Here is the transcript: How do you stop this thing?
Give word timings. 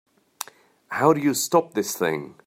How 0.87 1.13
do 1.13 1.21
you 1.21 1.35
stop 1.35 1.75
this 1.75 1.95
thing? 1.95 2.33